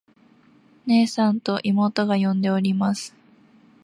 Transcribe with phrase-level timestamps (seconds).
[0.87, 3.15] 「ねえさん。」と妹が呼んでおります。